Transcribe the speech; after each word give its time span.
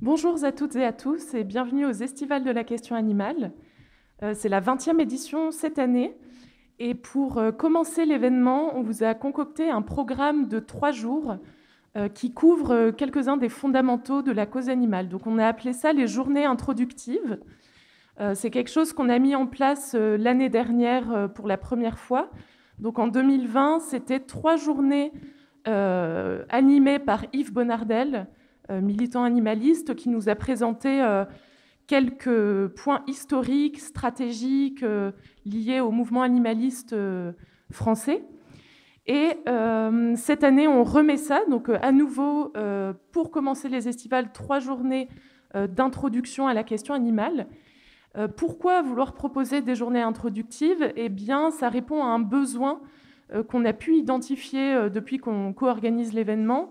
Bonjour 0.00 0.44
à 0.44 0.52
toutes 0.52 0.76
et 0.76 0.84
à 0.84 0.92
tous 0.92 1.34
et 1.34 1.42
bienvenue 1.42 1.84
aux 1.84 1.90
Estivales 1.90 2.44
de 2.44 2.50
la 2.52 2.62
question 2.62 2.94
animale. 2.94 3.52
Euh, 4.22 4.34
C'est 4.36 4.48
la 4.48 4.60
20e 4.60 5.00
édition 5.00 5.50
cette 5.50 5.80
année 5.80 6.16
et 6.78 6.94
pour 6.94 7.38
euh, 7.38 7.50
commencer 7.50 8.04
l'événement, 8.04 8.76
on 8.76 8.82
vous 8.82 9.02
a 9.02 9.14
concocté 9.14 9.68
un 9.68 9.82
programme 9.82 10.46
de 10.46 10.60
trois 10.60 10.92
jours 10.92 11.38
qui 12.14 12.32
couvre 12.32 12.70
euh, 12.72 12.92
quelques-uns 12.92 13.36
des 13.36 13.48
fondamentaux 13.48 14.22
de 14.22 14.32
la 14.32 14.46
cause 14.46 14.68
animale. 14.68 15.08
Donc 15.08 15.26
on 15.26 15.38
a 15.38 15.46
appelé 15.46 15.72
ça 15.72 15.92
les 15.92 16.06
journées 16.06 16.44
introductives. 16.44 17.38
Euh, 18.20 18.34
C'est 18.34 18.50
quelque 18.50 18.70
chose 18.70 18.92
qu'on 18.92 19.08
a 19.08 19.18
mis 19.18 19.34
en 19.34 19.46
place 19.46 19.94
euh, 19.94 20.16
l'année 20.16 20.48
dernière 20.48 21.12
euh, 21.12 21.28
pour 21.28 21.46
la 21.48 21.56
première 21.56 21.98
fois. 21.98 22.30
Donc 22.78 22.98
en 22.98 23.08
2020, 23.08 23.80
c'était 23.80 24.20
trois 24.20 24.56
journées 24.56 25.12
euh, 25.66 26.44
animées 26.48 26.98
par 26.98 27.24
Yves 27.32 27.52
Bonnardel, 27.52 28.26
euh, 28.70 28.80
militant 28.80 29.24
animaliste, 29.24 29.94
qui 29.94 30.08
nous 30.08 30.28
a 30.28 30.34
présenté 30.34 31.02
euh, 31.02 31.24
quelques 31.86 32.68
points 32.74 33.02
historiques, 33.06 33.80
stratégiques 33.80 34.82
euh, 34.82 35.12
liés 35.44 35.80
au 35.80 35.90
mouvement 35.90 36.22
animaliste 36.22 36.92
euh, 36.92 37.32
français. 37.72 38.22
Et 39.08 39.38
euh, 39.48 40.12
cette 40.16 40.44
année, 40.44 40.68
on 40.68 40.84
remet 40.84 41.16
ça. 41.16 41.40
Donc, 41.48 41.70
euh, 41.70 41.78
à 41.80 41.92
nouveau, 41.92 42.52
euh, 42.56 42.92
pour 43.10 43.30
commencer 43.30 43.70
les 43.70 43.88
estivales, 43.88 44.32
trois 44.32 44.60
journées 44.60 45.08
d'introduction 45.54 46.46
à 46.46 46.52
la 46.52 46.62
question 46.62 46.92
animale. 46.92 47.46
Pourquoi 48.36 48.82
vouloir 48.82 49.14
proposer 49.14 49.62
des 49.62 49.74
journées 49.74 50.02
introductives? 50.02 50.92
Eh 50.94 51.08
bien, 51.08 51.50
ça 51.50 51.70
répond 51.70 52.02
à 52.02 52.08
un 52.08 52.18
besoin 52.18 52.82
qu'on 53.48 53.64
a 53.64 53.72
pu 53.72 53.96
identifier 53.96 54.90
depuis 54.90 55.16
qu'on 55.16 55.54
co-organise 55.54 56.12
l'événement, 56.12 56.70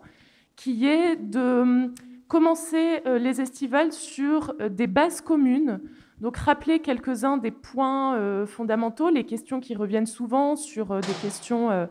qui 0.56 0.86
est 0.86 1.16
de 1.16 1.62
hum, 1.62 1.96
commencer 2.28 3.02
les 3.08 3.42
estivales 3.42 3.92
sur 3.92 4.54
des 4.70 4.86
bases 4.86 5.22
communes. 5.22 5.82
Donc 6.22 6.38
rappeler 6.38 6.78
quelques-uns 6.78 7.38
des 7.38 7.52
points 7.52 8.46
fondamentaux, 8.46 9.10
les 9.10 9.24
questions 9.24 9.60
qui 9.60 9.74
reviennent 9.74 10.06
souvent 10.06 10.56
sur 10.56 11.00
des 11.00 11.14
questions 11.24 11.88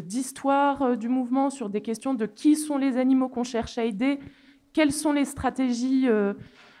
d'histoire 0.00 0.82
euh, 0.82 0.96
du 0.96 1.08
mouvement, 1.08 1.50
sur 1.50 1.68
des 1.68 1.80
questions 1.80 2.14
de 2.14 2.26
qui 2.26 2.56
sont 2.56 2.78
les 2.78 2.96
animaux 2.96 3.28
qu'on 3.28 3.44
cherche 3.44 3.78
à 3.78 3.84
aider, 3.84 4.18
quelles 4.72 4.92
sont 4.92 5.12
les 5.12 5.24
stratégies, 5.24 6.08
euh, 6.08 6.34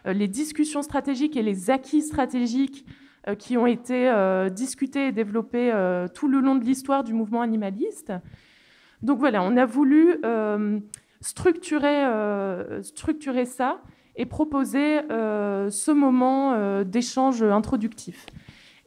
euh, 0.06 0.12
les 0.12 0.28
discussions 0.28 0.82
stratégiques 0.82 1.36
et 1.36 1.42
les 1.42 1.70
acquis 1.70 2.02
stratégiques 2.02 2.84
euh, 3.28 3.34
qui 3.34 3.56
ont 3.56 3.66
été 3.66 4.10
euh, 4.10 4.50
discutés 4.50 5.08
et 5.08 5.12
développés 5.12 5.70
euh, 5.72 6.08
tout 6.08 6.28
le 6.28 6.40
long 6.40 6.56
de 6.56 6.64
l'histoire 6.64 7.04
du 7.04 7.14
mouvement 7.14 7.40
animaliste. 7.40 8.12
Donc 9.02 9.18
voilà, 9.18 9.42
on 9.42 9.56
a 9.56 9.64
voulu 9.64 10.16
euh, 10.24 10.80
structurer, 11.20 12.04
euh, 12.04 12.82
ça 13.44 13.80
et 14.16 14.26
proposer 14.26 15.00
euh, 15.10 15.70
ce 15.70 15.90
moment 15.90 16.52
euh, 16.52 16.84
d'échange 16.84 17.42
introductif. 17.42 18.26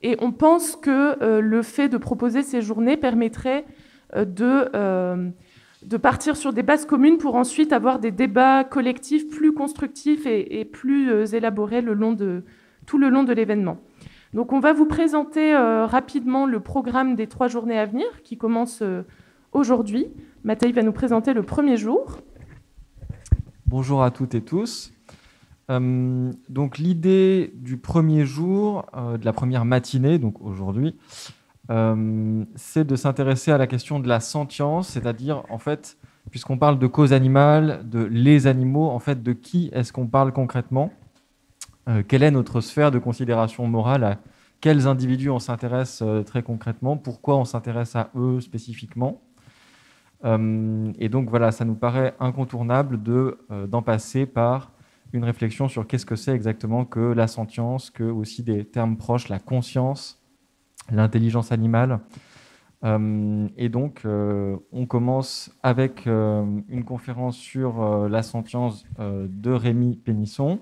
Et 0.01 0.15
on 0.19 0.31
pense 0.31 0.75
que 0.75 1.21
euh, 1.21 1.41
le 1.41 1.61
fait 1.63 1.89
de 1.89 1.97
proposer 1.97 2.43
ces 2.43 2.61
journées 2.61 2.97
permettrait 2.97 3.65
euh, 3.65 3.71
de, 4.15 4.69
euh, 4.75 5.29
de 5.83 5.97
partir 5.97 6.35
sur 6.35 6.53
des 6.53 6.63
bases 6.63 6.85
communes 6.85 7.17
pour 7.17 7.35
ensuite 7.35 7.73
avoir 7.73 7.99
des 7.99 8.11
débats 8.11 8.63
collectifs 8.63 9.29
plus 9.29 9.53
constructifs 9.53 10.25
et, 10.25 10.65
plus 10.65 11.11
euh, 11.11 11.25
élaborés 11.25 11.81
le 11.81 11.93
long 11.93 12.13
de, 12.13 12.43
tout 12.85 12.97
le 12.97 13.09
long 13.09 13.23
de 13.23 13.33
l'événement. 13.33 13.77
Donc 14.33 14.53
on 14.53 14.59
va 14.59 14.73
vous 14.73 14.85
présenter 14.85 15.53
euh, 15.53 15.85
rapidement 15.85 16.45
le 16.45 16.59
programme 16.59 17.15
des 17.15 17.27
trois 17.27 17.47
journées 17.47 17.79
à 17.79 17.85
venir 17.85 18.07
qui 18.23 18.37
commence 18.37 18.81
euh, 18.81 19.03
aujourd'hui. 19.51 20.07
Mathieu 20.43 20.71
va 20.73 20.83
nous 20.83 20.91
présenter 20.91 21.33
le 21.33 21.43
premier 21.43 21.77
jour. 21.77 22.19
Bonjour 23.65 24.03
à 24.03 24.11
toutes 24.11 24.35
et 24.35 24.41
tous. 24.41 24.91
Euh, 25.69 26.31
donc 26.49 26.77
l'idée 26.77 27.51
du 27.55 27.77
premier 27.77 28.25
jour, 28.25 28.85
euh, 28.95 29.17
de 29.17 29.25
la 29.25 29.33
première 29.33 29.65
matinée, 29.65 30.17
donc 30.17 30.41
aujourd'hui, 30.41 30.95
euh, 31.69 32.45
c'est 32.55 32.85
de 32.85 32.95
s'intéresser 32.95 33.51
à 33.51 33.57
la 33.57 33.67
question 33.67 33.99
de 33.99 34.07
la 34.07 34.19
sentience, 34.19 34.89
c'est-à-dire 34.89 35.43
en 35.49 35.57
fait, 35.57 35.97
puisqu'on 36.31 36.57
parle 36.57 36.79
de 36.79 36.87
cause 36.87 37.13
animale, 37.13 37.81
de 37.89 38.03
les 38.03 38.47
animaux, 38.47 38.89
en 38.89 38.99
fait, 38.99 39.21
de 39.21 39.33
qui 39.33 39.69
est-ce 39.73 39.91
qu'on 39.91 40.07
parle 40.07 40.31
concrètement? 40.31 40.91
Euh, 41.89 42.03
Quelle 42.07 42.23
est 42.23 42.31
notre 42.31 42.61
sphère 42.61 42.91
de 42.91 42.99
considération 42.99 43.67
morale? 43.67 44.03
À 44.03 44.19
quels 44.59 44.87
individus 44.87 45.29
on 45.29 45.39
s'intéresse 45.39 46.01
euh, 46.01 46.23
très 46.23 46.41
concrètement? 46.41 46.97
Pourquoi 46.97 47.37
on 47.37 47.45
s'intéresse 47.45 47.95
à 47.95 48.09
eux 48.15 48.39
spécifiquement? 48.41 49.21
Et 50.99 51.09
donc 51.09 51.29
voilà, 51.29 51.51
ça 51.51 51.63
nous 51.63 51.75
paraît 51.75 52.15
incontournable 52.19 53.03
de, 53.03 53.37
d'en 53.67 53.83
passer 53.83 54.25
par 54.25 54.71
une 55.13 55.23
réflexion 55.23 55.67
sur 55.67 55.85
qu'est-ce 55.85 56.07
que 56.07 56.15
c'est 56.15 56.33
exactement 56.33 56.85
que 56.85 56.99
la 56.99 57.27
sentience, 57.27 57.91
que 57.91 58.03
aussi 58.03 58.41
des 58.41 58.65
termes 58.65 58.97
proches, 58.97 59.29
la 59.29 59.37
conscience, 59.37 60.16
l'intelligence 60.91 61.51
animale. 61.51 61.99
Euh, 62.83 63.47
et 63.57 63.69
donc, 63.69 64.01
euh, 64.05 64.57
on 64.71 64.85
commence 64.85 65.51
avec 65.63 66.05
euh, 66.05 66.45
une 66.69 66.83
conférence 66.83 67.37
sur 67.37 68.07
la 68.07 68.21
sentience 68.23 68.85
de 68.99 69.51
Rémi 69.51 69.95
Pénisson. 69.95 70.59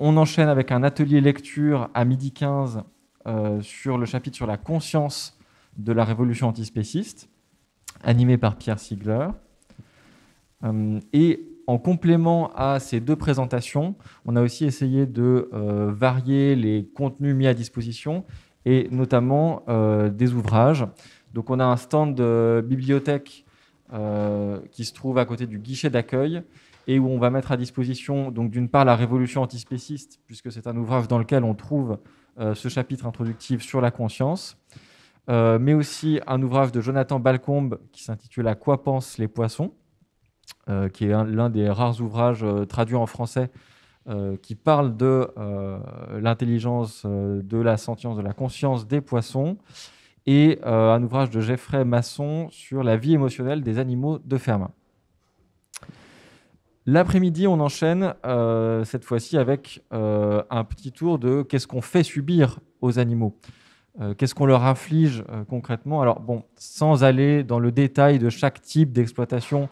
On 0.00 0.16
enchaîne 0.16 0.48
avec 0.48 0.72
un 0.72 0.82
atelier 0.82 1.20
lecture 1.20 1.88
à 1.94 2.04
midi 2.04 2.32
15 2.32 2.82
euh, 3.26 3.62
sur 3.62 3.96
le 3.96 4.04
chapitre 4.04 4.36
sur 4.36 4.46
la 4.46 4.58
conscience 4.58 5.38
de 5.78 5.92
la 5.92 6.04
révolution 6.04 6.48
antispéciste, 6.48 7.30
animé 8.02 8.36
par 8.36 8.56
Pierre 8.56 8.78
Sigler. 8.78 9.28
En 11.66 11.78
complément 11.78 12.52
à 12.54 12.78
ces 12.78 13.00
deux 13.00 13.16
présentations, 13.16 13.94
on 14.26 14.36
a 14.36 14.42
aussi 14.42 14.64
essayé 14.64 15.06
de 15.06 15.48
euh, 15.52 15.90
varier 15.92 16.56
les 16.56 16.86
contenus 16.94 17.34
mis 17.34 17.46
à 17.46 17.54
disposition 17.54 18.24
et 18.64 18.88
notamment 18.90 19.62
euh, 19.68 20.10
des 20.10 20.32
ouvrages. 20.32 20.86
Donc 21.32 21.50
on 21.50 21.60
a 21.60 21.64
un 21.64 21.76
stand 21.76 22.14
de 22.14 22.64
bibliothèque 22.66 23.44
euh, 23.92 24.60
qui 24.70 24.84
se 24.84 24.92
trouve 24.92 25.18
à 25.18 25.24
côté 25.24 25.46
du 25.46 25.58
guichet 25.58 25.90
d'accueil 25.90 26.42
et 26.86 26.98
où 26.98 27.08
on 27.08 27.18
va 27.18 27.30
mettre 27.30 27.52
à 27.52 27.56
disposition 27.56 28.30
donc 28.30 28.50
d'une 28.50 28.68
part 28.68 28.84
la 28.84 28.96
révolution 28.96 29.42
antispéciste 29.42 30.20
puisque 30.26 30.52
c'est 30.52 30.66
un 30.66 30.76
ouvrage 30.76 31.08
dans 31.08 31.18
lequel 31.18 31.44
on 31.44 31.54
trouve 31.54 31.98
ce 32.36 32.68
chapitre 32.68 33.06
introductif 33.06 33.62
sur 33.62 33.80
la 33.80 33.92
conscience, 33.92 34.60
mais 35.28 35.72
aussi 35.72 36.18
un 36.26 36.42
ouvrage 36.42 36.72
de 36.72 36.80
Jonathan 36.80 37.20
Balcombe 37.20 37.78
qui 37.92 38.02
s'intitule 38.02 38.48
À 38.48 38.56
quoi 38.56 38.82
pensent 38.82 39.18
les 39.18 39.28
poissons, 39.28 39.72
qui 40.88 41.06
est 41.06 41.12
un- 41.12 41.24
l'un 41.24 41.50
des 41.50 41.68
rares 41.68 42.00
ouvrages 42.00 42.42
euh, 42.42 42.64
traduits 42.64 42.96
en 42.96 43.06
français 43.06 43.50
euh, 44.08 44.36
qui 44.36 44.54
parle 44.54 44.96
de 44.96 45.28
euh, 45.36 45.78
l'intelligence, 46.20 47.02
euh, 47.04 47.42
de 47.42 47.58
la 47.58 47.76
sentience, 47.76 48.16
de 48.16 48.22
la 48.22 48.32
conscience 48.32 48.86
des 48.86 49.00
poissons, 49.00 49.56
et 50.26 50.58
euh, 50.64 50.94
un 50.94 51.02
ouvrage 51.02 51.30
de 51.30 51.40
Geoffrey 51.40 51.84
Masson 51.84 52.48
sur 52.50 52.82
la 52.82 52.96
vie 52.96 53.12
émotionnelle 53.12 53.62
des 53.62 53.78
animaux 53.78 54.18
de 54.18 54.38
ferme. 54.38 54.68
L'après-midi, 56.86 57.46
on 57.46 57.60
enchaîne 57.60 58.14
euh, 58.26 58.84
cette 58.84 59.04
fois-ci 59.04 59.38
avec 59.38 59.82
euh, 59.92 60.42
un 60.50 60.64
petit 60.64 60.92
tour 60.92 61.18
de 61.18 61.42
qu'est-ce 61.42 61.66
qu'on 61.66 61.80
fait 61.80 62.02
subir 62.02 62.60
aux 62.82 62.98
animaux. 62.98 63.38
Euh, 64.00 64.12
qu'est-ce 64.12 64.34
qu'on 64.34 64.44
leur 64.44 64.64
inflige 64.64 65.24
euh, 65.30 65.44
concrètement? 65.44 66.02
Alors 66.02 66.20
bon, 66.20 66.42
sans 66.56 67.04
aller 67.04 67.42
dans 67.42 67.58
le 67.58 67.72
détail 67.72 68.18
de 68.18 68.28
chaque 68.28 68.60
type 68.60 68.92
d'exploitation, 68.92 69.68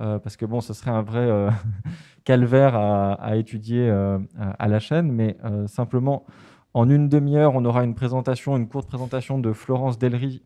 euh, 0.00 0.18
parce 0.18 0.36
que 0.36 0.44
bon, 0.44 0.60
ce 0.60 0.74
serait 0.74 0.90
un 0.90 1.02
vrai 1.02 1.20
euh, 1.20 1.50
calvaire 2.24 2.74
à, 2.74 3.36
étudier 3.36 3.88
euh, 3.88 4.18
à 4.58 4.66
la 4.68 4.80
chaîne, 4.80 5.12
mais 5.12 5.36
simplement 5.66 6.24
en 6.72 6.90
une 6.90 7.08
demi-heure, 7.08 7.54
on 7.54 7.64
aura 7.64 7.84
une 7.84 7.94
présentation, 7.94 8.56
une 8.56 8.66
courte 8.66 8.88
présentation 8.88 9.38
de 9.38 9.52
Florence 9.52 9.96
Delry 9.98 10.42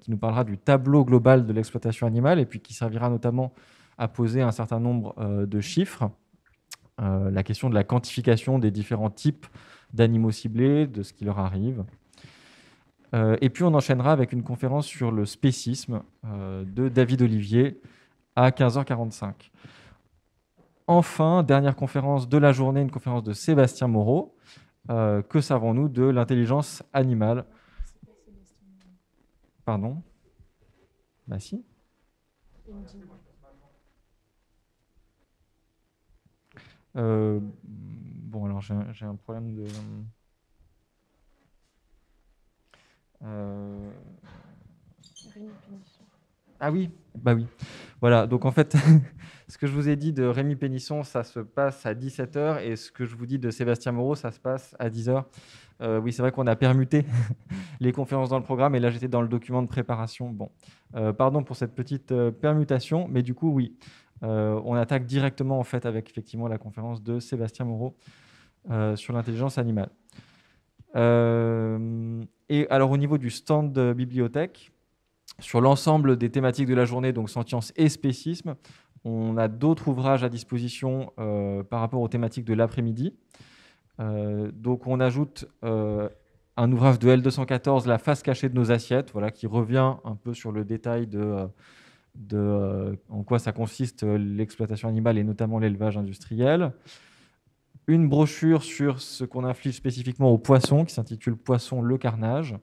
qui 0.00 0.10
nous 0.10 0.18
parlera 0.18 0.44
du 0.44 0.58
tableau 0.58 1.04
global 1.04 1.46
de 1.46 1.52
l'exploitation 1.54 2.06
animale 2.06 2.38
et 2.38 2.44
puis 2.44 2.60
qui 2.60 2.74
servira 2.74 3.08
notamment 3.08 3.54
à 3.96 4.08
poser 4.08 4.42
un 4.42 4.50
certain 4.50 4.78
nombre 4.78 5.14
de 5.46 5.60
chiffres. 5.60 6.10
La 6.98 7.42
question 7.42 7.70
de 7.70 7.74
la 7.74 7.82
quantification 7.82 8.58
des 8.58 8.70
différents 8.70 9.08
types 9.08 9.46
d'animaux 9.94 10.32
ciblés, 10.32 10.86
de 10.86 11.02
ce 11.02 11.14
qui 11.14 11.24
leur 11.24 11.38
arrive. 11.38 11.84
Et 13.14 13.48
puis 13.48 13.62
on 13.62 13.72
enchaînera 13.72 14.12
avec 14.12 14.32
une 14.32 14.42
conférence 14.42 14.86
sur 14.86 15.12
le 15.12 15.24
spécisme 15.24 16.02
de 16.24 16.90
David 16.90 17.22
Olivier 17.22 17.80
à 18.36 18.50
15h45. 18.50 19.50
Enfin, 20.86 21.42
dernière 21.42 21.76
conférence 21.76 22.28
de 22.28 22.36
la 22.36 22.52
journée, 22.52 22.82
une 22.82 22.90
conférence 22.90 23.22
de 23.22 23.32
Sébastien 23.32 23.88
Moreau. 23.88 24.36
Euh, 24.90 25.22
que 25.22 25.40
savons-nous 25.40 25.88
de 25.88 26.02
l'intelligence 26.04 26.82
animale? 26.92 27.46
Pardon? 29.64 30.02
Bah 31.26 31.40
si. 31.40 31.64
bon, 36.94 38.44
alors 38.44 38.60
j'ai 38.60 39.06
un, 39.06 39.16
problème 39.16 39.54
de... 39.54 39.66
Ah 46.60 46.70
oui, 46.70 46.90
bah 47.14 47.34
oui. 47.34 47.46
Voilà, 48.00 48.26
donc 48.26 48.44
en 48.44 48.50
fait, 48.50 48.76
ce 49.48 49.56
que 49.56 49.66
je 49.66 49.72
vous 49.72 49.88
ai 49.88 49.96
dit 49.96 50.12
de 50.12 50.24
Rémi 50.24 50.56
Pénisson, 50.56 51.02
ça 51.04 51.24
se 51.24 51.40
passe 51.40 51.86
à 51.86 51.94
17h, 51.94 52.62
et 52.62 52.76
ce 52.76 52.90
que 52.90 53.04
je 53.04 53.16
vous 53.16 53.26
dis 53.26 53.38
de 53.38 53.50
Sébastien 53.50 53.92
Moreau, 53.92 54.14
ça 54.14 54.30
se 54.30 54.40
passe 54.40 54.74
à 54.78 54.90
10h. 54.90 55.24
Euh, 55.80 56.00
oui, 56.00 56.12
c'est 56.12 56.22
vrai 56.22 56.32
qu'on 56.32 56.46
a 56.46 56.56
permuté 56.56 57.04
les 57.80 57.92
conférences 57.92 58.28
dans 58.28 58.38
le 58.38 58.44
programme, 58.44 58.74
et 58.74 58.80
là 58.80 58.90
j'étais 58.90 59.08
dans 59.08 59.22
le 59.22 59.28
document 59.28 59.62
de 59.62 59.68
préparation. 59.68 60.30
Bon, 60.30 60.50
euh, 60.96 61.12
pardon 61.12 61.42
pour 61.42 61.56
cette 61.56 61.74
petite 61.74 62.12
euh, 62.12 62.30
permutation, 62.30 63.08
mais 63.08 63.22
du 63.22 63.34
coup, 63.34 63.50
oui, 63.50 63.76
on 64.22 64.74
attaque 64.74 65.04
directement 65.04 65.58
en 65.58 65.64
fait 65.64 65.84
avec 65.84 66.08
effectivement 66.08 66.48
la 66.48 66.56
conférence 66.56 67.02
de 67.02 67.20
Sébastien 67.20 67.66
Moreau 67.66 67.94
sur 68.94 69.12
l'intelligence 69.12 69.58
animale. 69.58 69.90
et 70.96 72.66
alors 72.70 72.90
au 72.90 72.96
niveau 72.96 73.18
du 73.18 73.28
stand 73.28 73.74
de 73.74 73.92
bibliothèque, 73.92 74.72
sur 75.40 75.60
l'ensemble 75.60 76.16
des 76.16 76.30
thématiques 76.30 76.68
de 76.68 76.74
la 76.74 76.84
journée, 76.84 77.12
donc 77.12 77.30
sentience 77.30 77.72
et 77.76 77.88
spécisme, 77.88 78.54
on 79.04 79.36
a 79.36 79.48
d'autres 79.48 79.88
ouvrages 79.88 80.24
à 80.24 80.28
disposition 80.28 81.12
euh, 81.18 81.62
par 81.62 81.80
rapport 81.80 82.00
aux 82.00 82.08
thématiques 82.08 82.44
de 82.44 82.54
l'après-midi. 82.54 83.14
Euh, 84.00 84.50
donc 84.52 84.86
on 84.86 84.98
ajoute 84.98 85.46
euh, 85.62 86.08
un 86.56 86.72
ouvrage 86.72 86.98
de 86.98 87.14
L214, 87.14 87.86
La 87.86 87.98
face 87.98 88.22
cachée 88.22 88.48
de 88.48 88.54
nos 88.54 88.72
assiettes, 88.72 89.12
voilà, 89.12 89.30
qui 89.30 89.46
revient 89.46 89.94
un 90.04 90.16
peu 90.16 90.32
sur 90.32 90.52
le 90.52 90.64
détail 90.64 91.06
de, 91.06 91.46
de 92.14 92.98
en 93.10 93.22
quoi 93.22 93.38
ça 93.38 93.52
consiste 93.52 94.04
l'exploitation 94.04 94.88
animale 94.88 95.18
et 95.18 95.24
notamment 95.24 95.58
l'élevage 95.58 95.98
industriel. 95.98 96.72
Une 97.86 98.08
brochure 98.08 98.62
sur 98.62 99.02
ce 99.02 99.24
qu'on 99.24 99.44
inflige 99.44 99.74
spécifiquement 99.74 100.30
aux 100.30 100.38
poissons, 100.38 100.86
qui 100.86 100.94
s'intitule 100.94 101.36
Poisson 101.36 101.82
le 101.82 101.98
carnage. 101.98 102.56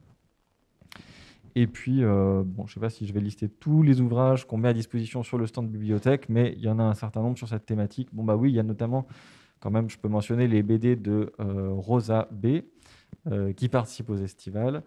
Et 1.55 1.67
puis, 1.67 2.03
euh, 2.03 2.43
bon, 2.45 2.65
je 2.65 2.71
ne 2.71 2.73
sais 2.75 2.79
pas 2.79 2.89
si 2.89 3.05
je 3.05 3.13
vais 3.13 3.19
lister 3.19 3.49
tous 3.49 3.83
les 3.83 3.99
ouvrages 3.99 4.47
qu'on 4.47 4.57
met 4.57 4.69
à 4.69 4.73
disposition 4.73 5.23
sur 5.23 5.37
le 5.37 5.47
stand 5.47 5.67
de 5.67 5.71
bibliothèque, 5.71 6.29
mais 6.29 6.53
il 6.57 6.63
y 6.63 6.69
en 6.69 6.79
a 6.79 6.83
un 6.83 6.93
certain 6.93 7.21
nombre 7.21 7.37
sur 7.37 7.47
cette 7.47 7.65
thématique. 7.65 8.09
Bon, 8.13 8.23
bah 8.23 8.35
oui, 8.35 8.51
il 8.51 8.55
y 8.55 8.59
a 8.59 8.63
notamment, 8.63 9.05
quand 9.59 9.71
même, 9.71 9.89
je 9.89 9.97
peux 9.97 10.07
mentionner 10.07 10.47
les 10.47 10.63
BD 10.63 10.95
de 10.95 11.33
euh, 11.39 11.69
Rosa 11.71 12.29
B, 12.31 12.61
euh, 13.27 13.51
qui 13.53 13.67
participe 13.69 14.09
aux 14.09 14.17
estivales. 14.17 14.83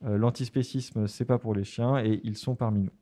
L'antispécisme, 0.00 1.08
c'est 1.08 1.24
pas 1.24 1.38
pour 1.38 1.54
les 1.56 1.64
chiens, 1.64 1.98
et 1.98 2.20
ils 2.22 2.36
sont 2.36 2.54
parmi 2.54 2.84
nous. 2.84 2.92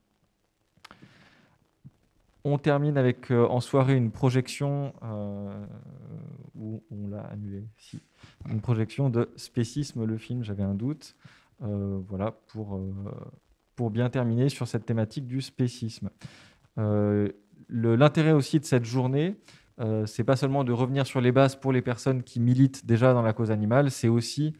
On 2.43 2.57
termine 2.57 2.97
avec 2.97 3.31
en 3.31 3.61
soirée 3.61 3.97
une 3.97 4.11
projection, 4.11 4.95
où 6.55 6.83
on 6.91 7.09
l'a 7.09 7.21
annulé, 7.25 7.65
si, 7.77 8.01
une 8.49 8.63
projection 8.63 9.11
de 9.11 9.29
Spécisme, 9.37 10.07
le 10.07 10.17
film, 10.17 10.43
j'avais 10.43 10.63
un 10.63 10.73
doute. 10.73 11.17
Euh, 11.63 12.01
voilà, 12.07 12.33
pour, 12.49 12.77
euh, 12.77 12.93
pour 13.77 13.91
bien 13.91 14.11
terminer 14.11 14.51
sur 14.51 14.69
cette 14.69 14.85
thématique 14.85 15.27
du 15.27 15.41
spécisme. 15.41 16.11
Euh, 16.77 17.31
l'intérêt 17.71 18.33
aussi 18.33 18.61
de 18.61 18.65
cette 18.65 18.85
journée, 18.85 19.37
c'est 20.07 20.25
pas 20.25 20.37
seulement 20.37 20.65
de 20.65 20.73
revenir 20.73 21.07
sur 21.07 21.21
les 21.21 21.33
bases 21.33 21.55
pour 21.55 21.71
les 21.71 21.83
personnes 21.83 22.23
qui 22.23 22.41
militent 22.41 22.87
déjà 22.87 23.13
dans 23.13 23.21
la 23.21 23.35
cause 23.35 23.51
animale, 23.51 23.91
c'est 23.91 24.09
aussi 24.09 24.55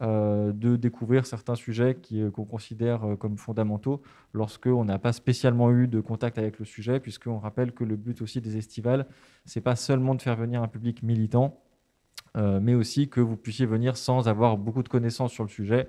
de 0.00 0.76
découvrir 0.76 1.26
certains 1.26 1.56
sujets 1.56 1.96
qu'on 2.32 2.44
considère 2.44 3.16
comme 3.18 3.36
fondamentaux 3.36 4.00
lorsqu'on 4.32 4.84
n'a 4.84 4.98
pas 5.00 5.12
spécialement 5.12 5.72
eu 5.72 5.88
de 5.88 6.00
contact 6.00 6.38
avec 6.38 6.60
le 6.60 6.64
sujet, 6.64 7.00
puisqu'on 7.00 7.38
rappelle 7.38 7.72
que 7.72 7.82
le 7.82 7.96
but 7.96 8.22
aussi 8.22 8.40
des 8.40 8.56
estivales, 8.56 9.08
c'est 9.44 9.60
pas 9.60 9.74
seulement 9.74 10.14
de 10.14 10.22
faire 10.22 10.36
venir 10.36 10.62
un 10.62 10.68
public 10.68 11.02
militant, 11.02 11.60
mais 12.36 12.74
aussi 12.74 13.08
que 13.08 13.20
vous 13.20 13.36
puissiez 13.36 13.66
venir 13.66 13.96
sans 13.96 14.28
avoir 14.28 14.56
beaucoup 14.56 14.84
de 14.84 14.88
connaissances 14.88 15.32
sur 15.32 15.42
le 15.42 15.50
sujet 15.50 15.88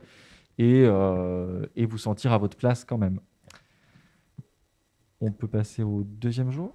euh, 0.60 1.66
et, 1.76 1.86
vous 1.86 1.98
sentir 1.98 2.34
à 2.34 2.38
votre 2.38 2.58
place 2.58 2.86
quand 2.86 2.98
même. 2.98 3.20
On 5.20 5.32
peut 5.32 5.48
passer 5.48 5.84
au 5.84 6.04
deuxième 6.04 6.52
jour? 6.52 6.72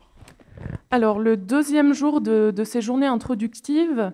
Alors, 0.90 1.18
le 1.18 1.36
deuxième 1.36 1.92
jour 1.92 2.20
de, 2.20 2.52
ces 2.64 2.80
journées 2.80 3.06
introductives 3.06 4.12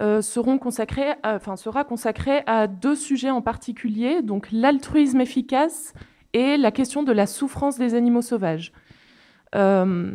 euh, 0.00 0.22
sera 0.22 0.56
consacré 0.58 2.42
à 2.46 2.66
deux 2.66 2.94
sujets 2.94 3.30
en 3.30 3.42
particulier, 3.42 4.22
donc 4.22 4.48
l'altruisme 4.52 5.20
efficace 5.20 5.92
et 6.32 6.56
la 6.56 6.70
question 6.70 7.02
de 7.02 7.12
la 7.12 7.26
souffrance 7.26 7.78
des 7.78 7.94
animaux 7.94 8.22
sauvages. 8.22 8.72
Euh, 9.54 10.12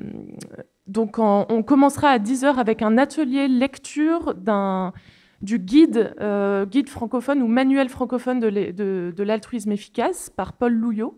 donc, 0.88 1.18
on 1.18 1.64
commencera 1.64 2.10
à 2.10 2.20
10h 2.20 2.56
avec 2.56 2.82
un 2.82 2.98
atelier 2.98 3.48
lecture 3.48 4.36
d'un 4.36 4.94
du 5.42 5.60
guide, 5.60 6.16
euh, 6.22 6.66
guide 6.66 6.90
francophone 6.90 7.42
ou 7.42 7.48
manuel 7.48 7.90
francophone 7.90 8.40
de 8.40 9.24
l'altruisme 9.24 9.72
efficace 9.72 10.30
par 10.30 10.54
Paul 10.54 10.74
Louillot. 10.74 11.16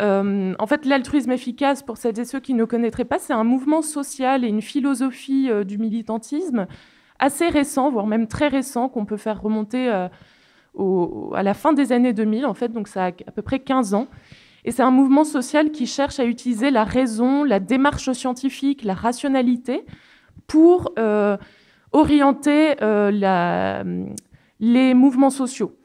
Euh, 0.00 0.54
en 0.58 0.66
fait, 0.66 0.86
l'altruisme 0.86 1.30
efficace, 1.30 1.82
pour 1.82 1.98
celles 1.98 2.18
et 2.18 2.24
ceux 2.24 2.40
qui 2.40 2.54
ne 2.54 2.64
connaîtraient 2.64 3.04
pas, 3.04 3.18
c'est 3.18 3.32
un 3.32 3.44
mouvement 3.44 3.80
social 3.80 4.44
et 4.44 4.48
une 4.48 4.62
philosophie 4.62 5.48
euh, 5.50 5.62
du 5.62 5.78
militantisme 5.78 6.66
assez 7.20 7.48
récent, 7.48 7.90
voire 7.90 8.06
même 8.06 8.26
très 8.26 8.48
récent, 8.48 8.88
qu'on 8.88 9.04
peut 9.04 9.16
faire 9.16 9.40
remonter 9.40 9.88
à 9.88 10.10
la 11.44 11.54
fin 11.54 11.72
des 11.72 11.92
années 11.92 12.12
2000, 12.12 12.44
en 12.44 12.54
fait, 12.54 12.70
donc 12.70 12.88
ça 12.88 13.06
a 13.06 13.08
à 13.08 13.30
peu 13.32 13.40
près 13.40 13.60
15 13.60 13.94
ans. 13.94 14.08
Et 14.64 14.72
c'est 14.72 14.82
un 14.82 14.90
mouvement 14.90 15.22
social 15.22 15.70
qui 15.70 15.86
cherche 15.86 16.18
à 16.18 16.24
utiliser 16.24 16.72
la 16.72 16.82
raison, 16.82 17.44
la 17.44 17.60
démarche 17.60 18.10
scientifique, 18.12 18.82
la 18.82 18.94
rationalité 18.94 19.84
pour 20.48 20.92
orienter 21.94 22.74
euh, 22.82 24.04
les 24.60 24.94
mouvements 24.94 25.30
sociaux. 25.30 25.78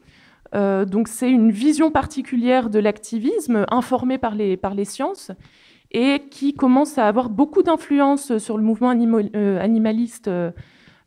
Euh, 0.56 0.84
donc 0.84 1.08
c'est 1.08 1.30
une 1.30 1.52
vision 1.52 1.92
particulière 1.92 2.70
de 2.72 2.80
l'activisme 2.80 3.66
informée 3.70 4.18
par 4.18 4.34
les, 4.34 4.86
sciences 4.86 5.32
et 5.92 6.24
qui 6.32 6.56
commence 6.56 6.98
à 6.98 7.08
avoir 7.08 7.30
beaucoup 7.30 7.62
d'influence 7.62 8.40
sur 8.40 8.58
le 8.58 8.64
mouvement 8.64 8.92
euh, 8.92 9.62
animaliste 9.62 10.30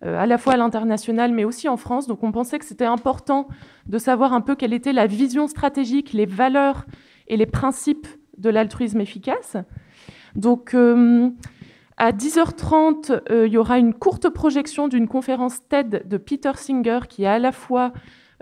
à 0.05 0.27
la 0.27 0.39
fois 0.39 0.55
à 0.55 0.57
l'international 0.57 1.33
mais 1.33 1.45
aussi 1.45 1.69
en 1.69 1.77
France. 1.77 2.07
Donc 2.07 2.23
on 2.23 2.31
pensait 2.31 2.61
que 2.61 2.65
c'était 2.65 2.85
important 2.85 3.49
de 3.87 3.99
savoir 3.99 4.33
un 4.33 4.41
peu 4.41 4.55
quelle 4.55 4.73
était 4.73 4.93
la 4.93 5.09
vision 5.09 5.49
stratégique, 5.49 6.13
les 6.13 6.27
valeurs 6.27 6.87
et 7.27 7.37
les 7.37 7.47
principes 7.47 8.07
de 8.39 8.51
l'altruisme 8.51 9.01
efficace. 9.01 9.57
Donc 10.37 10.75
à 12.03 12.11
10h30, 12.11 13.21
euh, 13.31 13.47
il 13.47 13.53
y 13.53 13.57
aura 13.57 13.79
une 13.79 13.95
courte 13.95 14.29
projection 14.29 14.89
d'une 14.89 15.07
conférence 15.07 15.61
TED 15.69 16.03
de 16.05 16.17
Peter 16.17 16.51
Singer, 16.57 16.99
qui 17.09 17.23
est 17.23 17.29
à 17.29 17.39
la 17.39 17.53
fois 17.53 17.93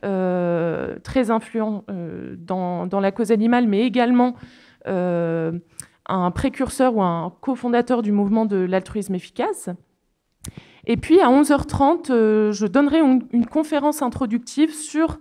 euh, 0.02 0.98
très 1.04 1.30
influent 1.30 1.84
euh, 1.90 2.36
dans, 2.38 2.88
la 2.90 3.12
cause 3.12 3.32
animale, 3.32 3.68
mais 3.68 3.82
également 3.82 4.34
un 4.86 6.30
précurseur 6.30 6.96
ou 6.96 7.02
un 7.02 7.34
cofondateur 7.42 8.00
du 8.00 8.12
mouvement 8.12 8.46
de 8.46 8.56
l'altruisme 8.56 9.14
efficace. 9.14 9.68
Et 10.86 10.96
puis 10.96 11.20
à 11.20 11.28
11h30, 11.28 12.52
je 12.52 12.66
donnerai 12.66 13.00
une, 13.00 13.44
conférence 13.44 14.00
introductive 14.00 14.72
sur 14.72 15.18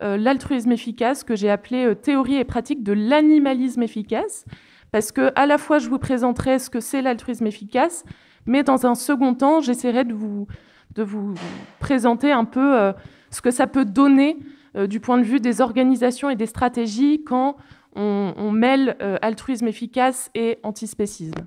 l'altruisme 0.00 0.72
efficace 0.72 1.24
que 1.24 1.36
j'ai 1.36 1.50
appelée 1.50 1.94
Théorie 1.94 2.36
et 2.36 2.44
pratique 2.44 2.82
de 2.82 2.94
l'animalisme 2.94 3.82
efficace 3.82 4.46
parce 4.92 5.10
que 5.10 5.32
à 5.34 5.46
la 5.46 5.58
fois 5.58 5.78
je 5.78 5.88
vous 5.88 5.98
présenterai 5.98 6.58
ce 6.58 6.70
que 6.70 6.78
c'est 6.78 7.02
l'altruisme 7.02 7.46
efficace, 7.46 8.04
mais 8.46 8.62
dans 8.62 8.86
un 8.86 8.94
second 8.94 9.34
temps, 9.34 9.60
j'essaierai 9.60 10.04
de 10.04 10.14
vous, 10.14 10.46
de 10.94 11.02
vous 11.02 11.34
présenter 11.80 12.32
un 12.32 12.44
peu 12.44 12.78
euh, 12.78 12.92
ce 13.30 13.40
que 13.40 13.50
ça 13.50 13.66
peut 13.66 13.84
donner 13.84 14.36
euh, 14.76 14.86
du 14.86 15.00
point 15.00 15.18
de 15.18 15.24
vue 15.24 15.40
des 15.40 15.60
organisations 15.60 16.30
et 16.30 16.36
des 16.36 16.46
stratégies 16.46 17.24
quand 17.24 17.56
on, 17.94 18.50
mêle 18.52 18.96
euh, 19.02 19.18
altruisme 19.20 19.68
efficace 19.68 20.30
et 20.34 20.58
antispécisme. 20.62 21.46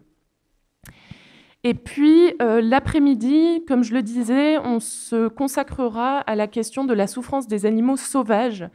Et 1.63 1.73
puis, 1.73 2.35
l'après-midi, 2.39 3.65
comme 3.67 3.83
je 3.83 3.95
le 3.95 4.03
disais, 4.03 4.59
on 4.59 4.79
se 4.79 5.27
consacrera 5.27 6.19
à 6.19 6.35
la 6.35 6.45
question 6.45 6.83
de 6.83 6.93
la 6.93 7.07
souffrance 7.07 7.47
des 7.47 7.65
animaux 7.65 7.97
sauvages, 7.97 8.69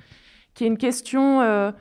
qui 0.55 0.65
est 0.65 0.67
une 0.67 0.77
question 0.77 1.73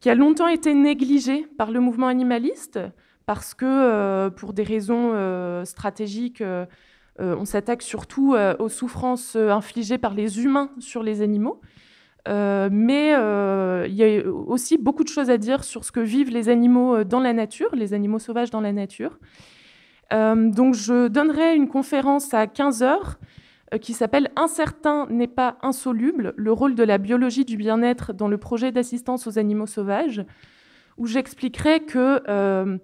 qui 0.00 0.10
a 0.10 0.14
longtemps 0.14 0.48
été 0.48 0.74
négligé 0.74 1.46
par 1.58 1.70
le 1.70 1.80
mouvement 1.80 2.08
animaliste, 2.08 2.78
parce 3.26 3.54
que 3.54 3.66
euh, 3.66 4.30
pour 4.30 4.52
des 4.52 4.62
raisons 4.62 5.10
euh, 5.12 5.64
stratégiques, 5.64 6.40
euh, 6.40 6.64
on 7.18 7.44
s'attaque 7.44 7.82
surtout 7.82 8.36
aux 8.58 8.68
souffrances 8.68 9.36
infligées 9.36 9.96
par 9.96 10.12
les 10.12 10.44
humains 10.44 10.70
sur 10.78 11.02
les 11.02 11.22
animaux. 11.22 11.62
mais 12.26 13.12
il 13.88 13.94
y 13.94 14.04
a 14.04 14.28
aussi 14.28 14.76
beaucoup 14.76 15.02
de 15.02 15.08
choses 15.08 15.30
à 15.30 15.38
dire 15.38 15.64
sur 15.64 15.82
ce 15.82 15.92
que 15.92 16.00
vivent 16.00 16.28
les 16.28 16.50
animaux 16.50 17.04
dans 17.04 17.20
la 17.20 17.32
nature, 17.32 17.74
les 17.74 17.94
animaux 17.94 18.18
sauvages 18.18 18.50
dans 18.50 18.60
la 18.60 18.72
nature. 18.72 19.18
donc 20.10 20.74
je 20.74 21.08
donnerai 21.08 21.56
une 21.56 21.68
conférence 21.68 22.34
à 22.34 22.46
15 22.46 22.82
heures 22.82 23.18
qui 23.80 23.94
s'appelle 23.94 24.30
Incertain 24.36 25.06
n'est 25.10 25.26
pas 25.26 25.58
insoluble, 25.62 26.34
le 26.36 26.52
rôle 26.52 26.74
de 26.74 26.84
la 26.84 26.98
biologie 26.98 27.44
du 27.44 27.56
bien-être 27.56 28.12
dans 28.12 28.28
le 28.28 28.38
projet 28.38 28.70
d'assistance 28.72 29.26
aux 29.26 29.38
animaux 29.38 29.66
sauvages, 29.66 30.24
où 30.98 31.06
j'expliquerai 31.06 31.80
que 31.80 32.22
euh, 32.28 32.78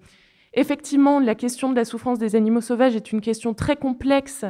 Effectivement, 0.53 1.19
la 1.19 1.35
question 1.35 1.71
de 1.71 1.75
la 1.75 1.85
souffrance 1.85 2.19
des 2.19 2.35
animaux 2.35 2.61
sauvages 2.61 2.95
est 2.95 3.11
une 3.11 3.21
question 3.21 3.53
très 3.55 3.75
complexe, 3.75 4.45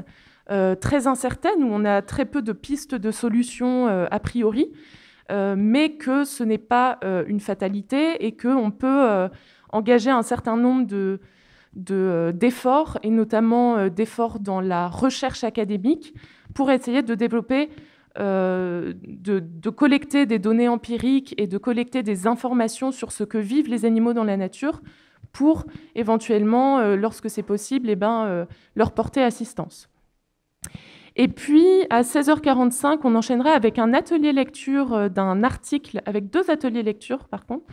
euh, 0.51 0.75
très 0.75 1.07
incertaine, 1.07 1.63
où 1.63 1.67
on 1.71 1.85
a 1.85 2.01
très 2.01 2.25
peu 2.25 2.41
de 2.41 2.51
pistes 2.51 2.95
de 2.95 3.09
solutions 3.09 3.87
euh, 3.87 4.05
a 4.11 4.19
priori, 4.19 4.73
euh, 5.31 5.55
mais 5.57 5.93
que 5.93 6.25
ce 6.25 6.43
n'est 6.43 6.57
pas 6.57 6.99
une 7.27 7.39
fatalité 7.39 8.25
et 8.25 8.35
qu'on 8.35 8.71
peut 8.71 9.29
engager 9.69 10.09
un 10.09 10.23
certain 10.23 10.57
nombre 10.57 10.85
de, 10.85 11.21
d'efforts, 11.75 12.99
et 13.03 13.09
notamment 13.09 13.87
d'efforts 13.89 14.39
dans 14.39 14.61
la 14.61 14.87
recherche 14.87 15.43
académique, 15.43 16.13
pour 16.53 16.69
essayer 16.69 17.01
de 17.01 17.15
développer 17.15 17.69
de, 18.15 18.95
de, 18.99 19.69
collecter 19.71 20.27
des 20.27 20.37
données 20.37 20.67
empiriques 20.67 21.33
et 21.39 21.47
de 21.47 21.57
collecter 21.57 22.03
des 22.03 22.27
informations 22.27 22.91
sur 22.91 23.11
ce 23.11 23.23
que 23.23 23.39
vivent 23.39 23.69
les 23.69 23.85
animaux 23.85 24.13
dans 24.13 24.23
la 24.23 24.37
nature 24.37 24.81
pour 25.33 25.65
éventuellement, 25.95 26.79
euh, 26.79 26.95
lorsque 26.95 27.29
c'est 27.29 27.43
possible, 27.43 27.89
eh 27.89 27.95
ben, 27.95 28.25
euh, 28.25 28.45
leur 28.75 28.93
porter 28.93 29.21
assistance. 29.21 29.89
Et 31.15 31.27
puis, 31.27 31.65
à 31.89 32.01
16h45, 32.03 32.99
on 33.03 33.15
enchaînera 33.15 33.51
avec 33.51 33.77
un 33.77 33.93
atelier 33.93 34.31
lecture 34.31 34.93
euh, 34.93 35.09
d'un 35.09 35.43
article, 35.43 36.01
avec 36.05 36.29
deux 36.29 36.49
ateliers 36.49 36.83
lecture, 36.83 37.27
par 37.27 37.45
contre, 37.45 37.65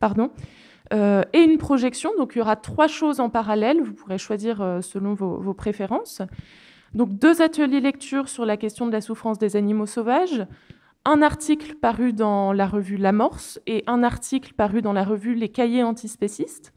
pardon, 0.00 0.30
et 0.92 1.38
une 1.38 1.58
projection. 1.58 2.10
Donc, 2.18 2.32
il 2.34 2.38
y 2.38 2.40
aura 2.40 2.56
trois 2.56 2.88
choses 2.88 3.20
en 3.20 3.30
parallèle. 3.30 3.80
Vous 3.80 3.92
pourrez 3.92 4.18
choisir 4.18 4.78
selon 4.82 5.14
vos, 5.14 5.54
préférences. 5.54 6.22
Donc, 6.94 7.10
deux 7.10 7.42
ateliers 7.42 7.80
lecture 7.80 8.28
sur 8.28 8.44
la 8.44 8.56
question 8.56 8.86
de 8.86 8.92
la 8.92 9.00
souffrance 9.00 9.38
des 9.38 9.54
animaux 9.56 9.86
sauvages, 9.86 10.46
un 11.04 11.22
article 11.22 11.76
paru 11.76 12.12
dans 12.12 12.52
la 12.52 12.66
revue 12.66 12.96
L'Amorce 12.96 13.60
et 13.66 13.84
un 13.86 14.02
article 14.02 14.54
paru 14.54 14.82
dans 14.82 14.92
la 14.92 15.04
revue 15.04 15.34
Les 15.34 15.48
Cahiers 15.48 15.84
antispécistes 15.84 16.72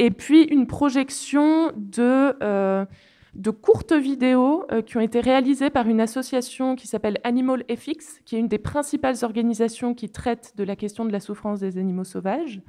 et 0.00 0.10
puis 0.10 0.44
une 0.44 0.66
projection 0.66 1.72
de, 1.76 2.34
euh, 2.42 2.86
de 3.34 3.50
courtes 3.50 3.92
vidéos 3.92 4.64
euh, 4.72 4.80
qui 4.80 4.96
ont 4.96 5.00
été 5.00 5.20
réalisées 5.20 5.68
par 5.68 5.86
une 5.88 6.00
association 6.00 6.74
qui 6.74 6.86
s'appelle 6.86 7.18
Animal 7.22 7.64
FX, 7.70 8.20
qui 8.24 8.34
est 8.34 8.38
une 8.38 8.48
des 8.48 8.58
principales 8.58 9.16
organisations 9.22 9.94
qui 9.94 10.08
traite 10.08 10.54
de 10.56 10.64
la 10.64 10.74
question 10.74 11.04
de 11.04 11.12
la 11.12 11.20
souffrance 11.20 11.60
des 11.60 11.76
animaux 11.76 12.04
sauvages. 12.04 12.62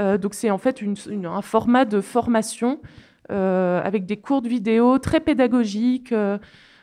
Euh, 0.00 0.18
donc 0.18 0.34
c'est 0.34 0.50
en 0.50 0.58
fait 0.58 0.82
un 1.24 1.42
format 1.42 1.84
de 1.84 2.00
formation 2.00 2.80
avec 3.28 4.06
des 4.06 4.16
courtes 4.16 4.48
vidéos 4.48 4.98
très 4.98 5.20
pédagogiques, 5.20 6.12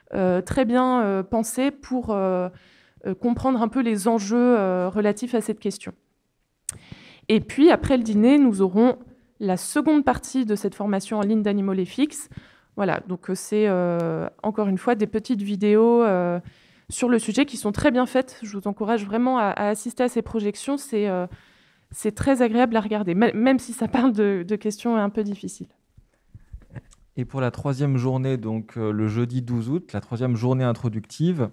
très 0.10 0.66
bien 0.66 1.26
pensées 1.30 1.72
pour 1.72 2.18
comprendre 3.20 3.62
un 3.62 3.68
peu 3.68 3.82
les 3.82 4.08
enjeux 4.08 4.56
relatifs 4.88 5.36
à 5.36 5.42
cette 5.42 5.60
question. 5.60 5.92
Et 7.28 7.42
puis 7.42 7.70
après 7.70 7.98
le 7.98 8.04
dîner, 8.04 8.38
nous 8.38 8.62
aurons 8.62 8.98
la 9.40 9.58
seconde 9.58 10.04
partie 10.04 10.46
de 10.46 10.56
cette 10.56 10.76
formation 10.76 11.20
en 11.20 11.22
ligne 11.22 11.42
d'Animal 11.42 11.86
FX. 11.86 12.30
Voilà, 12.76 13.02
donc 13.08 13.30
euh, 13.30 13.36
c'est 13.36 13.66
euh, 13.68 14.28
encore 14.44 14.68
une 14.68 14.78
fois 14.78 14.96
des 14.96 15.08
petites 15.08 15.42
vidéos 15.42 16.04
euh, 16.04 16.40
sur 16.90 17.10
le 17.10 17.20
sujet 17.20 17.46
qui 17.46 17.58
sont 17.58 17.72
très 17.72 17.92
bien 17.92 18.06
faites. 18.06 18.40
Je 18.44 18.58
vous 18.58 18.68
encourage 18.68 19.06
vraiment 19.06 19.40
à, 19.40 19.50
assister 19.52 20.04
à 20.04 20.10
ces 20.10 20.22
projections. 20.22 20.78
C'est 21.92 22.14
très 22.14 22.42
agréable 22.42 22.76
à 22.76 22.82
regarder, 22.82 23.16
même 23.16 23.60
si 23.60 23.74
ça 23.74 23.88
parle 23.88 24.14
de, 24.14 24.56
questions 24.56 24.96
un 24.96 25.10
peu 25.10 25.24
difficiles. 25.24 25.70
Et 27.16 27.26
pour 27.26 27.42
la 27.42 27.50
troisième 27.50 27.98
journée, 27.98 28.38
donc 28.38 28.76
le 28.76 29.08
jeudi 29.08 29.42
12 29.42 29.70
août, 29.70 29.94
la 29.94 30.02
troisième 30.02 30.36
journée 30.36 30.64
introductive, 30.64 31.50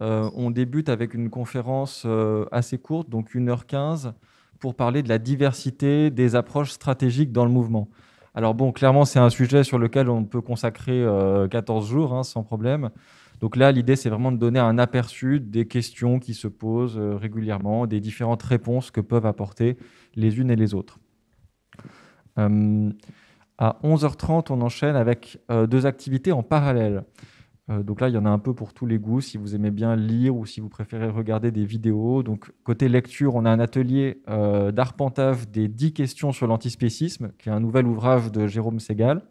on 0.00 0.50
débute 0.50 0.88
avec 0.88 1.14
une 1.14 1.30
conférence 1.30 2.06
assez 2.50 2.78
courte, 2.78 3.08
donc 3.08 3.34
1h15, 3.34 4.12
pour 4.60 4.74
parler 4.74 5.02
de 5.02 5.08
la 5.08 5.18
diversité 5.18 6.10
des 6.10 6.36
approches 6.36 6.70
stratégiques 6.70 7.32
dans 7.32 7.44
le 7.44 7.50
mouvement. 7.50 7.88
Alors 8.34 8.54
bon, 8.54 8.70
clairement, 8.70 9.04
c'est 9.04 9.18
un 9.18 9.30
sujet 9.30 9.64
sur 9.64 9.78
lequel 9.78 10.08
on 10.08 10.24
peut 10.24 10.40
consacrer 10.40 11.04
14 11.50 11.84
euh, 11.84 11.88
jours 11.88 12.14
hein, 12.14 12.22
sans 12.22 12.44
problème. 12.44 12.90
Donc 13.40 13.56
là, 13.56 13.72
l'idée, 13.72 13.96
c'est 13.96 14.10
vraiment 14.10 14.32
de 14.32 14.36
donner 14.36 14.58
un 14.58 14.78
aperçu 14.78 15.40
des 15.40 15.66
questions 15.66 16.18
qui 16.18 16.34
se 16.34 16.48
posent 16.48 16.98
euh, 16.98 17.16
régulièrement, 17.16 17.86
des 17.86 18.00
différentes 18.00 18.42
réponses 18.42 18.90
que 18.90 19.00
peuvent 19.00 19.26
apporter 19.26 19.76
les 20.14 20.38
unes 20.38 20.50
et 20.50 20.56
les 20.56 20.74
autres. 20.74 20.98
Euh, 22.38 22.90
à 23.58 23.78
11h30, 23.82 24.46
on 24.50 24.60
enchaîne 24.62 24.96
avec 24.96 25.38
deux 25.68 25.84
activités 25.84 26.32
en 26.32 26.42
parallèle. 26.42 27.04
Euh, 27.70 27.82
donc 27.82 28.00
là, 28.00 28.08
il 28.08 28.14
y 28.14 28.18
en 28.18 28.26
a 28.26 28.30
un 28.30 28.38
peu 28.38 28.54
pour 28.54 28.72
tous 28.72 28.86
les 28.86 28.98
goûts, 28.98 29.20
si 29.20 29.38
vous 29.38 29.54
aimez 29.54 29.70
bien 29.70 29.96
lire 29.96 30.36
ou 30.36 30.46
si 30.46 30.60
vous 30.60 30.68
préférez 30.68 31.08
regarder 31.08 31.50
des 31.50 31.64
vidéos. 31.64 32.22
Donc 32.22 32.52
côté 32.64 32.88
lecture, 32.88 33.34
on 33.34 33.44
a 33.44 33.50
un 33.50 33.60
atelier 33.60 34.22
euh, 34.28 34.72
d'arpentage 34.72 35.48
des 35.48 35.68
10 35.68 35.92
questions 35.92 36.32
sur 36.32 36.46
l'antispécisme, 36.46 37.32
qui 37.38 37.48
est 37.48 37.52
un 37.52 37.60
nouvel 37.60 37.86
ouvrage 37.86 38.32
de 38.32 38.46
Jérôme 38.46 38.80
Segal. 38.80 39.22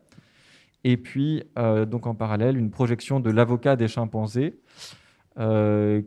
Et 0.84 0.98
puis, 0.98 1.44
euh, 1.58 1.86
en 2.04 2.16
parallèle, 2.16 2.58
une 2.58 2.72
projection 2.72 3.20
de 3.20 3.30
l'avocat 3.30 3.76
des 3.76 3.88
chimpanzés, 3.88 4.60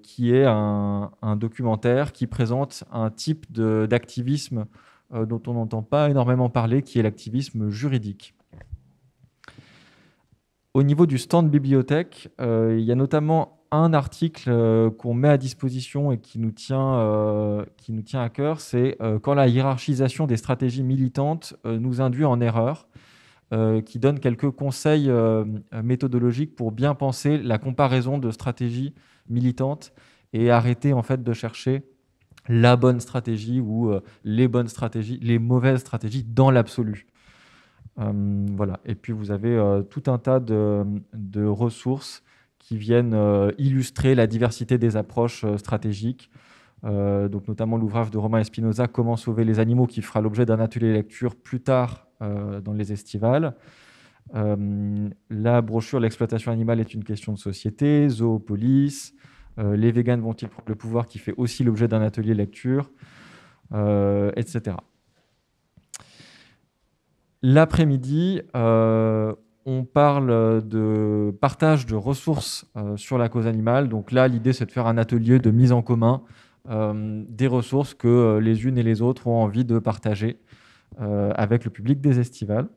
qui 0.03 0.35
est 0.35 0.45
un, 0.45 1.11
documentaire 1.37 2.13
qui 2.13 2.27
présente 2.27 2.85
un 2.93 3.09
type 3.09 3.51
d'activisme 3.51 4.67
dont 5.11 5.41
on 5.47 5.55
n'entend 5.55 5.83
pas 5.83 6.11
énormément 6.11 6.51
parler, 6.51 6.83
qui 6.83 6.99
est 6.99 7.03
l'activisme 7.03 7.71
juridique. 7.71 8.35
Au 10.75 10.83
niveau 10.83 11.05
du 11.05 11.19
stand 11.19 11.51
bibliothèque, 11.51 12.31
euh, 12.41 12.77
il 12.79 12.85
y 12.85 12.93
a 12.93 12.95
notamment 12.95 13.59
un 13.71 13.93
article 13.93 14.49
euh, 14.49 14.91
qu'on 14.91 15.13
met 15.13 15.29
à 15.29 15.37
disposition 15.37 16.13
et 16.13 16.19
qui 16.19 16.39
nous 16.39 16.51
tient, 16.51 16.95
euh, 16.95 17.67
qui 17.77 17.93
nous 17.93 18.01
tient 18.01 18.23
à 18.23 18.31
cœur, 18.31 18.61
c'est 18.61 18.97
quand 19.23 19.35
la 19.35 19.49
hiérarchisation 19.49 20.27
des 20.27 20.39
stratégies 20.39 20.83
militantes 20.83 21.55
nous 21.65 22.01
induit 22.01 22.25
en 22.25 22.41
erreur, 22.41 22.89
qui 23.85 23.99
donne 23.99 24.19
quelques 24.19 24.51
conseils 24.51 25.11
méthodologiques 25.85 26.57
pour 26.57 26.73
bien 26.73 26.95
penser 26.95 27.37
la 27.37 27.59
comparaison 27.59 28.17
de 28.17 28.31
stratégies 28.31 28.95
militantes 29.29 29.93
et 30.33 30.51
arrêter 30.51 30.95
en 30.95 31.03
fait 31.03 31.23
de 31.23 31.33
chercher 31.35 31.83
la 32.49 32.77
bonne 32.77 33.01
stratégie 33.01 33.61
ou 33.61 33.93
les 34.25 34.49
bonnes 34.49 34.69
stratégies, 34.69 35.19
les 35.21 35.39
mauvaises 35.39 35.81
stratégies 35.81 36.25
dans 36.25 36.51
l'absolu. 36.51 37.07
Euh, 37.99 38.47
voilà. 38.55 38.81
Et 38.85 38.95
puis 38.95 39.13
vous 39.13 39.31
avez 39.31 39.55
euh, 39.55 39.83
tout 39.83 40.05
un 40.07 40.19
tas 40.19 40.41
de, 40.41 41.45
ressources 41.45 42.23
qui 42.59 42.77
viennent 42.77 43.15
euh, 43.15 43.51
illustrer 43.59 44.15
la 44.15 44.27
diversité 44.27 44.79
des 44.79 44.97
approches 44.97 45.45
stratégiques. 45.57 46.31
donc 46.83 47.47
notamment 47.49 47.77
l'ouvrage 47.77 48.11
de 48.11 48.19
Romain 48.19 48.41
Espinoza, 48.41 48.89
Comment 48.89 49.17
sauver 49.17 49.45
les 49.45 49.61
animaux, 49.61 49.87
qui 49.87 50.03
fera 50.03 50.21
l'objet 50.21 50.47
d'un 50.47 50.59
atelier 50.59 50.93
lecture 50.93 51.37
plus 51.37 51.61
tard 51.61 52.07
dans 52.65 52.73
les 52.73 52.93
estivales. 52.93 53.55
la 54.33 55.63
brochure 55.63 56.01
L'exploitation 56.01 56.53
animale 56.53 56.81
est 56.81 56.95
une 56.95 57.05
question 57.05 57.33
de 57.33 57.39
société, 57.39 58.09
Zoopolis, 58.09 59.15
Les 59.59 59.91
véganes 59.91 60.21
vont-ils 60.21 60.49
prendre 60.49 60.69
le 60.69 60.77
pouvoir, 60.77 61.07
qui 61.07 61.19
fait 61.19 61.35
aussi 61.37 61.65
l'objet 61.65 61.89
d'un 61.89 62.03
atelier 62.03 62.35
lecture, 62.35 62.91
etc. 63.73 64.77
L'après-midi, 67.43 68.41
euh, 68.55 69.35
on 69.67 69.85
parle 69.85 70.63
de 70.67 71.37
partage 71.41 71.87
de 71.87 71.97
ressources 71.97 72.67
euh, 72.77 72.97
sur 72.97 73.19
la 73.19 73.29
cause 73.29 73.49
animale. 73.49 73.89
Donc 73.89 74.13
là, 74.13 74.29
l'idée, 74.29 74.53
c'est 74.53 74.67
de 74.67 74.71
faire 74.71 74.87
un 74.87 74.97
atelier 74.97 75.41
de 75.41 75.51
mise 75.51 75.73
en 75.73 75.83
commun 75.83 76.23
euh, 76.71 77.25
des 77.29 77.49
ressources 77.49 77.95
que 77.95 78.39
les 78.39 78.65
unes 78.65 78.79
et 78.79 78.85
les 78.85 79.03
autres 79.03 79.27
ont 79.27 79.43
envie 79.43 79.65
de 79.65 79.81
partager 79.81 80.39
avec 80.99 81.65
le 81.65 81.71
public 81.71 82.01
des 82.01 82.19
estivales. 82.19 82.69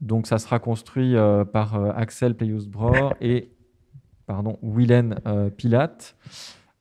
Donc 0.00 0.26
ça 0.26 0.38
sera 0.38 0.58
construit 0.58 1.14
par 1.52 1.74
Axel 1.96 2.34
Peyus-Bror 2.34 3.14
et 3.20 3.50
pardon, 4.26 4.58
Willen 4.62 5.16
Pilate. 5.56 6.16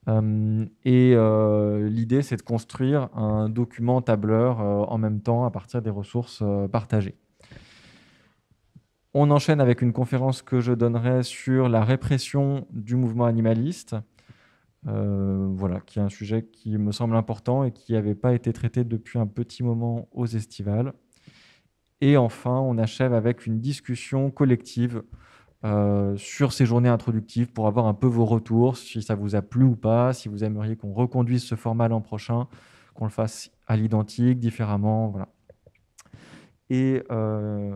Euh, 0.10 0.66
et 0.86 1.14
euh, 1.16 1.88
l'idée, 1.88 2.22
c'est 2.22 2.38
de 2.38 2.42
construire 2.42 3.10
un 3.16 3.50
document 3.50 4.02
tableur 4.02 4.62
euh, 4.62 4.84
en 4.88 4.98
même 4.98 5.22
temps 5.22 5.46
à 5.46 5.52
partir 5.52 5.82
des 5.82 5.90
ressources 5.90 6.44
partagées. 6.72 7.16
On 9.14 9.32
enchaîne 9.32 9.60
avec 9.60 9.82
une 9.82 9.92
conférence 9.92 10.42
que 10.42 10.60
je 10.60 10.72
donnerai 10.72 11.24
sur 11.24 11.68
la 11.68 11.84
répression 11.84 12.68
du 12.72 12.96
mouvement 12.96 13.26
animaliste, 13.26 13.96
voilà, 14.84 15.82
qui 15.82 16.00
est 16.00 16.02
un 16.02 16.10
sujet 16.10 16.46
qui 16.46 16.78
me 16.78 16.92
semble 16.92 17.16
important 17.16 17.64
et 17.64 17.72
qui 17.72 17.94
n'avait 17.94 18.16
pas 18.16 18.34
été 18.34 18.54
traité 18.54 18.84
depuis 18.84 19.20
un 19.20 19.28
petit 19.28 19.64
moment 19.64 20.08
aux 20.12 20.26
estivales. 20.26 20.94
Et 22.02 22.18
enfin, 22.18 22.60
on 22.60 22.78
achève 22.78 23.14
avec 23.14 23.46
une 23.46 23.60
discussion 23.60 24.32
collective 24.32 25.04
euh, 25.66 26.16
sur 26.16 26.54
ces 26.54 26.66
journées 26.66 26.90
introductives 26.90 27.52
pour 27.52 27.68
avoir 27.68 27.86
un 27.88 27.94
peu 27.94 28.08
vos 28.08 28.26
retours, 28.26 28.78
si 28.78 29.02
ça 29.02 29.16
vous 29.16 29.36
a 29.36 29.42
plu 29.42 29.66
ou 29.66 29.76
pas, 29.76 30.14
si 30.14 30.30
vous 30.30 30.46
aimeriez 30.46 30.78
qu'on 30.78 30.94
reconduise 30.94 31.44
ce 31.44 31.56
format 31.56 31.90
l'an 31.90 32.00
prochain, 32.00 32.48
qu'on 32.94 33.04
le 33.04 33.12
fasse 33.12 33.52
à 33.68 33.76
l'identique, 33.76 34.40
différemment. 34.40 35.10
Voilà. 35.10 35.28
Et 36.70 37.04
euh, 37.12 37.76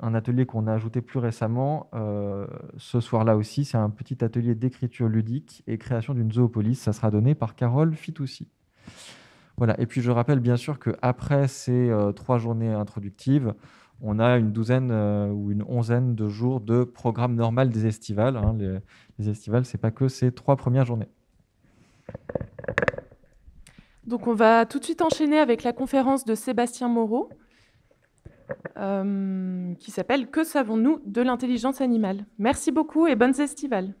un 0.00 0.14
atelier 0.14 0.46
qu'on 0.46 0.66
a 0.66 0.72
ajouté 0.72 1.00
plus 1.00 1.18
récemment, 1.18 1.88
euh, 1.94 2.46
ce 2.76 3.00
soir-là 3.00 3.36
aussi, 3.36 3.64
c'est 3.64 3.78
un 3.78 3.90
petit 3.90 4.24
atelier 4.24 4.54
d'écriture 4.54 5.08
ludique 5.08 5.62
et 5.66 5.78
création 5.78 6.14
d'une 6.14 6.32
zoopolis. 6.32 6.76
Ça 6.76 6.92
sera 6.92 7.10
donné 7.10 7.34
par 7.34 7.54
Carole 7.54 7.94
Fitoussi. 7.94 8.48
Voilà. 9.56 9.78
Et 9.80 9.86
puis 9.86 10.00
je 10.00 10.10
rappelle 10.10 10.40
bien 10.40 10.56
sûr 10.56 10.78
qu'après 10.78 11.48
ces 11.48 11.92
trois 12.14 12.38
journées 12.38 12.72
introductives, 12.72 13.54
on 14.00 14.20
a 14.20 14.36
une 14.36 14.52
douzaine 14.52 14.92
ou 14.92 15.50
une 15.50 15.64
onzaine 15.64 16.14
de 16.14 16.28
jours 16.28 16.60
de 16.60 16.84
programme 16.84 17.34
normal 17.34 17.70
des 17.70 17.86
estivales. 17.86 18.36
Hein. 18.36 18.54
Les, 18.56 18.78
les 19.18 19.28
estivales, 19.28 19.64
c'est 19.64 19.78
pas 19.78 19.90
que 19.90 20.06
ces 20.06 20.30
trois 20.30 20.54
premières 20.54 20.84
journées. 20.84 21.08
Donc 24.08 24.26
on 24.26 24.34
va 24.34 24.64
tout 24.64 24.78
de 24.78 24.84
suite 24.84 25.02
enchaîner 25.02 25.38
avec 25.38 25.62
la 25.62 25.74
conférence 25.74 26.24
de 26.24 26.34
Sébastien 26.34 26.88
Moreau, 26.88 27.28
euh, 27.30 27.34
qui 28.78 29.90
s'appelle 29.90 30.30
Que 30.30 30.44
savons-nous 30.44 31.00
de 31.04 31.22
l'intelligence 31.22 31.80
animale? 31.80 32.26
Merci 32.38 32.70
beaucoup 32.70 33.06
et 33.06 33.16
bonnes 33.16 33.40
estivales. 33.40 33.94